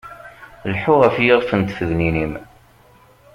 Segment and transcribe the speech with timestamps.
[0.71, 2.33] Lḥu ɣef yixef n tfednin-im.